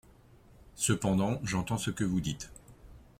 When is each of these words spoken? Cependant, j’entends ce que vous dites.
Cependant, 0.73 1.39
j’entends 1.43 1.77
ce 1.77 1.91
que 1.91 2.03
vous 2.03 2.21
dites. 2.21 2.49